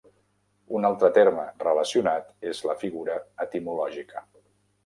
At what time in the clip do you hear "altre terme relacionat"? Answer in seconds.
0.89-2.33